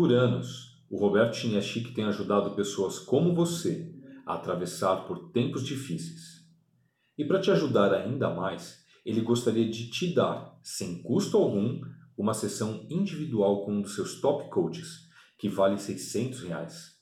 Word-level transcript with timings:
Por 0.00 0.14
anos, 0.14 0.82
o 0.88 0.96
Roberto 0.96 1.36
Chiniachik 1.36 1.92
tem 1.92 2.04
ajudado 2.04 2.52
pessoas 2.52 2.98
como 2.98 3.34
você 3.34 3.94
a 4.24 4.32
atravessar 4.32 5.04
por 5.04 5.30
tempos 5.30 5.62
difíceis. 5.62 6.42
E 7.18 7.24
para 7.26 7.38
te 7.38 7.50
ajudar 7.50 7.92
ainda 7.92 8.30
mais, 8.30 8.82
ele 9.04 9.20
gostaria 9.20 9.68
de 9.68 9.90
te 9.90 10.14
dar, 10.14 10.58
sem 10.62 11.02
custo 11.02 11.36
algum, 11.36 11.82
uma 12.16 12.32
sessão 12.32 12.86
individual 12.88 13.62
com 13.62 13.74
um 13.74 13.82
dos 13.82 13.94
seus 13.94 14.22
top 14.22 14.48
coaches, 14.48 15.00
que 15.38 15.50
vale 15.50 15.78
600 15.78 16.44
reais. 16.44 16.92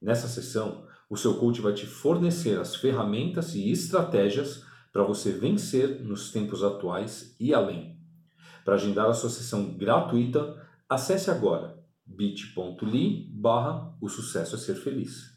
Nessa 0.00 0.28
sessão, 0.28 0.86
o 1.10 1.16
seu 1.16 1.40
coach 1.40 1.60
vai 1.60 1.74
te 1.74 1.84
fornecer 1.84 2.60
as 2.60 2.76
ferramentas 2.76 3.56
e 3.56 3.72
estratégias 3.72 4.62
para 4.92 5.02
você 5.02 5.32
vencer 5.32 6.00
nos 6.00 6.30
tempos 6.30 6.62
atuais 6.62 7.34
e 7.40 7.52
além. 7.52 7.98
Para 8.64 8.74
agendar 8.74 9.06
a 9.06 9.14
sua 9.14 9.30
sessão 9.30 9.76
gratuita, 9.76 10.64
acesse 10.88 11.28
agora 11.28 11.84
bit.ly 12.06 13.28
barra 13.32 13.92
o 14.00 14.08
sucesso 14.08 14.54
é 14.54 14.58
ser 14.58 14.76
feliz. 14.76 15.36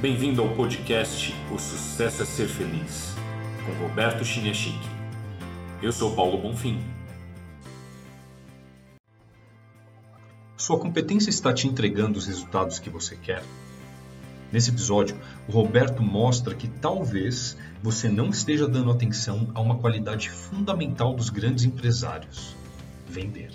Bem-vindo 0.00 0.42
ao 0.42 0.52
podcast 0.56 1.32
O 1.54 1.58
Sucesso 1.60 2.22
é 2.22 2.26
Ser 2.26 2.48
Feliz, 2.48 3.14
com 3.64 3.86
Roberto 3.86 4.24
Chiniachik. 4.24 4.76
Eu 5.80 5.92
sou 5.92 6.16
Paulo 6.16 6.38
Bonfim. 6.38 6.80
Sua 10.56 10.76
competência 10.76 11.30
está 11.30 11.52
te 11.52 11.68
entregando 11.68 12.18
os 12.18 12.26
resultados 12.26 12.80
que 12.80 12.90
você 12.90 13.14
quer? 13.14 13.44
Nesse 14.52 14.68
episódio, 14.68 15.16
o 15.48 15.52
Roberto 15.52 16.02
mostra 16.02 16.54
que 16.54 16.68
talvez 16.68 17.56
você 17.82 18.10
não 18.10 18.28
esteja 18.28 18.68
dando 18.68 18.90
atenção 18.90 19.48
a 19.54 19.60
uma 19.62 19.76
qualidade 19.76 20.28
fundamental 20.28 21.14
dos 21.14 21.30
grandes 21.30 21.64
empresários: 21.64 22.54
vender. 23.08 23.48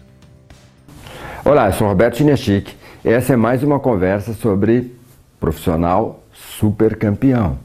Olá, 1.46 1.68
eu 1.68 1.74
sou 1.74 1.88
Roberto 1.88 2.18
Chiniachik. 2.18 2.76
Essa 3.06 3.34
é 3.34 3.36
mais 3.36 3.62
uma 3.62 3.80
conversa 3.80 4.34
sobre 4.34 4.96
profissional 5.40 6.24
super 6.34 6.98
campeão. 6.98 7.60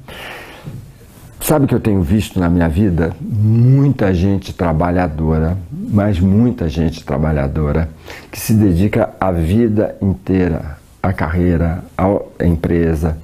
Sabe 1.40 1.66
que 1.66 1.74
eu 1.74 1.80
tenho 1.80 2.02
visto 2.02 2.38
na 2.38 2.50
minha 2.50 2.68
vida 2.68 3.16
muita 3.18 4.12
gente 4.12 4.52
trabalhadora, 4.52 5.56
mas 5.70 6.20
muita 6.20 6.68
gente 6.68 7.02
trabalhadora 7.02 7.88
que 8.30 8.38
se 8.38 8.52
dedica 8.52 9.14
a 9.18 9.32
vida 9.32 9.96
inteira 10.02 10.81
à 11.02 11.12
carreira, 11.12 11.82
à 11.96 12.46
empresa, 12.46 13.18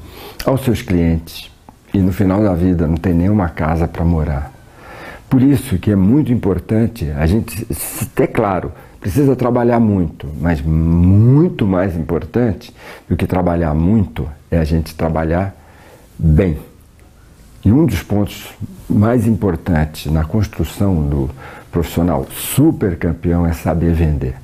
aos 0.44 0.62
seus 0.64 0.82
clientes 0.82 1.50
e 1.92 1.98
no 1.98 2.12
final 2.12 2.42
da 2.42 2.54
vida 2.54 2.86
não 2.86 2.96
tem 2.96 3.14
nenhuma 3.14 3.48
casa 3.48 3.86
para 3.86 4.04
morar. 4.04 4.52
Por 5.28 5.42
isso 5.42 5.78
que 5.78 5.90
é 5.90 5.96
muito 5.96 6.32
importante 6.32 7.10
a 7.10 7.26
gente 7.26 7.66
ter 8.14 8.28
claro, 8.28 8.72
precisa 9.00 9.36
trabalhar 9.36 9.78
muito, 9.78 10.26
mas 10.40 10.60
muito 10.60 11.66
mais 11.66 11.96
importante 11.96 12.74
do 13.08 13.16
que 13.16 13.26
trabalhar 13.26 13.74
muito 13.74 14.28
é 14.50 14.58
a 14.58 14.64
gente 14.64 14.94
trabalhar 14.94 15.54
bem. 16.18 16.58
E 17.64 17.70
um 17.70 17.84
dos 17.84 18.02
pontos 18.02 18.54
mais 18.88 19.26
importantes 19.26 20.10
na 20.10 20.24
construção 20.24 21.06
do 21.06 21.30
profissional 21.70 22.26
super 22.30 22.96
campeão 22.96 23.46
é 23.46 23.52
saber 23.52 23.92
vender. 23.92 24.34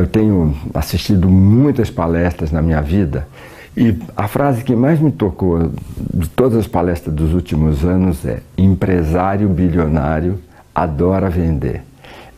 Eu 0.00 0.06
tenho 0.06 0.56
assistido 0.72 1.28
muitas 1.28 1.90
palestras 1.90 2.50
na 2.50 2.62
minha 2.62 2.80
vida 2.80 3.28
e 3.76 3.94
a 4.16 4.26
frase 4.26 4.64
que 4.64 4.74
mais 4.74 4.98
me 4.98 5.12
tocou 5.12 5.70
de 6.14 6.26
todas 6.30 6.58
as 6.58 6.66
palestras 6.66 7.14
dos 7.14 7.34
últimos 7.34 7.84
anos 7.84 8.24
é: 8.24 8.40
empresário 8.56 9.46
bilionário 9.46 10.38
adora 10.74 11.28
vender, 11.28 11.82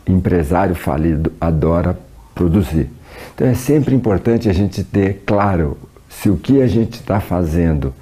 empresário 0.05 0.75
falido 0.75 1.31
adora 1.39 1.97
produzir. 2.35 2.89
Então 3.33 3.47
é 3.47 3.53
sempre 3.53 3.95
importante 3.95 4.49
a 4.49 4.53
gente 4.53 4.83
ter 4.83 5.23
claro 5.25 5.77
se 6.09 6.29
o 6.29 6.35
que 6.35 6.61
a 6.61 6.67
gente 6.67 6.95
está 6.95 7.21
fazendo 7.21 7.93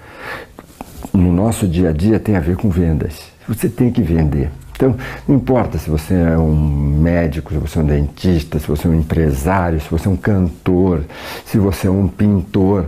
no 1.13 1.31
nosso 1.31 1.67
dia 1.67 1.89
a 1.89 1.93
dia 1.93 2.19
tem 2.19 2.35
a 2.35 2.39
ver 2.39 2.55
com 2.55 2.71
vendas. 2.71 3.29
Você 3.47 3.69
tem 3.69 3.91
que 3.91 4.01
vender. 4.01 4.49
Então, 4.81 4.95
não 5.27 5.35
importa 5.35 5.77
se 5.77 5.91
você 5.91 6.15
é 6.15 6.35
um 6.35 6.55
médico, 6.99 7.53
se 7.53 7.59
você 7.59 7.77
é 7.77 7.81
um 7.83 7.85
dentista, 7.85 8.57
se 8.57 8.67
você 8.67 8.87
é 8.87 8.89
um 8.89 8.95
empresário, 8.95 9.79
se 9.79 9.87
você 9.87 10.07
é 10.07 10.09
um 10.09 10.15
cantor, 10.17 11.03
se 11.45 11.59
você 11.59 11.85
é 11.85 11.91
um 11.91 12.07
pintor, 12.07 12.87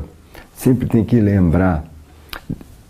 sempre 0.55 0.87
tem 0.87 1.03
que 1.03 1.19
lembrar 1.19 1.85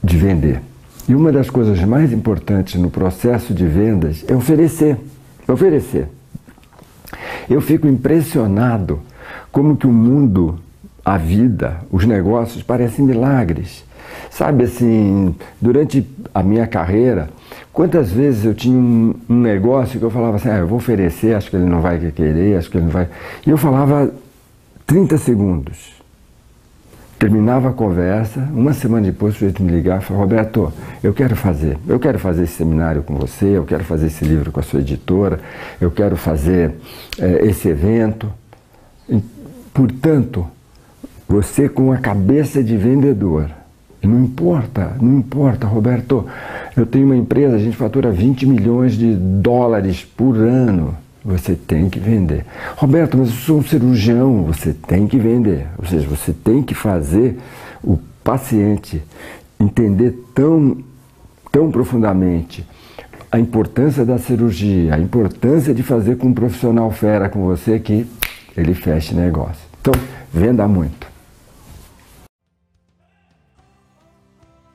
de 0.02 0.18
vender. 0.18 0.62
E 1.06 1.14
uma 1.14 1.34
das 1.34 1.50
coisas 1.50 1.78
mais 1.84 2.14
importantes 2.14 2.80
no 2.80 2.90
processo 2.90 3.53
de 3.53 3.66
vendas 3.66 4.24
é 4.25 4.34
oferecer. 4.34 4.97
Oferecer. 5.50 6.08
Eu 7.50 7.59
fico 7.59 7.85
impressionado 7.85 9.02
como 9.52 9.75
que 9.75 9.85
o 9.85 9.91
mundo, 9.91 10.59
a 11.03 11.18
vida, 11.18 11.81
os 11.91 12.06
negócios 12.06 12.64
parecem 12.64 13.03
milagres. 13.03 13.84
Sabe 14.30 14.64
assim, 14.64 15.36
durante 15.62 16.08
a 16.34 16.41
minha 16.41 16.66
carreira, 16.66 17.30
quantas 17.72 18.12
vezes 18.12 18.46
eu 18.46 18.53
tinha 18.53 18.78
um, 18.78 19.14
um 19.30 19.40
negócio 19.40 20.00
que 20.00 20.06
eu 20.06 20.09
falava 20.09 20.38
assim, 20.38 20.50
ah, 20.50 20.58
eu 20.58 20.68
vou 20.68 20.78
oferecer, 20.78 21.36
acho 21.36 21.50
que 21.50 21.56
ele 21.56 21.66
não 21.66 21.81
vai 21.81 22.00
querer, 22.12 22.58
acho 22.58 22.69
que 22.69 22.78
ele 22.78 22.86
não 22.86 22.91
vai. 22.91 23.08
E 23.46 23.50
eu 23.50 23.58
falava 23.58 24.12
30 24.86 25.18
segundos. 25.18 25.94
Terminava 27.19 27.69
a 27.69 27.72
conversa, 27.72 28.41
uma 28.52 28.74
semana 28.74 29.06
depois 29.06 29.36
o 29.36 29.38
sujeito 29.38 29.64
me 29.64 29.72
ligava 29.72 30.02
e 30.02 30.06
falava, 30.06 30.25
Roberto, 30.25 30.74
eu 31.02 31.14
quero 31.14 31.38
fazer, 31.38 31.78
eu 31.88 31.97
quero 31.97 32.20
fazer 32.20 32.44
esse 32.44 32.53
seminário 32.53 33.02
com 33.02 33.16
você, 33.16 33.46
eu 33.46 33.64
quero 33.64 33.84
fazer 33.85 34.08
esse 34.08 34.25
livro 34.25 34.52
com 34.52 34.59
a 34.59 34.64
sua 34.64 34.81
editora, 34.81 35.40
eu 35.80 35.90
quero 35.90 36.18
fazer 36.18 36.74
é, 37.18 37.46
esse 37.46 37.70
evento. 37.70 38.30
E, 39.08 39.24
portanto, 39.74 40.46
você 41.28 41.70
com 41.70 41.94
a 41.94 41.97
cabeça 41.97 42.62
de 42.62 42.75
vendedor, 42.75 43.50
não 44.08 44.24
importa, 44.24 44.96
não 45.00 45.18
importa, 45.19 45.66
Roberto. 45.66 46.25
Eu 46.75 46.86
tenho 46.86 47.06
uma 47.06 47.16
empresa, 47.16 47.56
a 47.56 47.59
gente 47.59 47.78
fatura 47.78 48.12
20 48.12 48.46
milhões 48.46 48.97
de 48.97 49.16
dólares 49.16 50.03
por 50.03 50.36
ano. 50.38 50.96
Você 51.24 51.56
tem 51.56 51.90
que 51.90 52.00
vender. 52.00 52.46
Roberto, 52.75 53.18
mas 53.18 53.30
eu 53.30 53.36
sou 53.36 53.59
um 53.59 53.64
cirurgião, 53.64 54.44
você 54.44 54.74
tem 54.74 55.08
que 55.08 55.18
vender. 55.18 55.68
Ou 55.78 55.86
seja, 55.86 56.06
você 56.08 56.34
tem 56.34 56.62
que 56.62 56.74
fazer 56.74 57.38
o 57.81 57.97
paciente 58.24 59.02
entender 59.58 60.12
tão, 60.35 60.78
tão 61.52 61.72
profundamente 61.72 62.68
a 63.31 63.40
importância 63.40 64.06
da 64.06 64.20
cirurgia, 64.20 64.94
a 64.94 65.00
importância 65.00 65.74
de 65.74 65.81
fazer 65.81 66.18
com 66.18 66.28
um 66.28 66.34
profissional 66.34 66.91
fera 66.91 67.30
com 67.30 67.44
você 67.44 67.80
que 67.80 68.06
ele 68.56 68.75
feche 68.75 69.16
negócio. 69.16 69.64
Então, 69.81 69.94
venda 70.31 70.68
muito. 70.68 71.12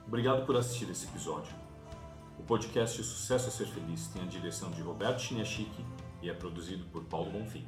Obrigado 0.08 0.46
por 0.46 0.56
assistir 0.56 0.88
esse 0.88 1.06
episódio. 1.06 1.52
O 2.38 2.42
podcast 2.42 3.02
Sucesso 3.02 3.48
é 3.48 3.50
Ser 3.50 3.66
Feliz 3.66 4.08
tem 4.08 4.22
a 4.22 4.24
direção 4.24 4.70
de 4.70 4.80
Roberto 4.80 5.20
Chiniachiki 5.20 5.84
e 6.22 6.30
é 6.30 6.32
produzido 6.32 6.86
por 6.86 7.04
Paulo 7.04 7.30
Bonfim. 7.30 7.66